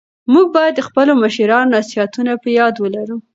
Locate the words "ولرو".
2.79-3.17